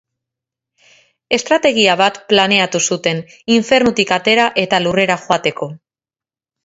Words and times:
Estrategia 1.37 1.97
bat 1.99 2.17
planeatu 2.33 2.81
zuten 2.93 3.21
infernutik 3.59 4.15
atera 4.19 4.51
eta 4.67 4.81
Lurrera 4.87 5.19
joateko. 5.27 5.69